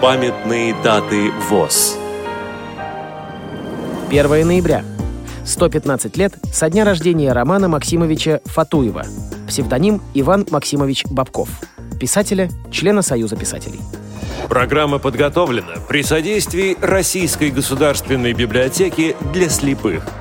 Памятные 0.00 0.74
даты 0.82 1.30
ВОЗ. 1.50 1.98
1 4.08 4.46
ноября. 4.46 4.82
115 5.44 6.16
лет 6.16 6.32
со 6.50 6.70
дня 6.70 6.86
рождения 6.86 7.34
Романа 7.34 7.68
Максимовича 7.68 8.40
Фатуева. 8.46 9.04
Псевдоним 9.46 10.00
Иван 10.14 10.46
Максимович 10.50 11.04
Бабков. 11.10 11.50
Писателя, 12.00 12.48
члена 12.70 13.02
Союза 13.02 13.36
писателей. 13.36 13.80
Программа 14.48 14.98
подготовлена 14.98 15.74
при 15.86 16.02
содействии 16.02 16.78
Российской 16.80 17.50
государственной 17.50 18.32
библиотеки 18.32 19.16
для 19.34 19.50
слепых– 19.50 20.02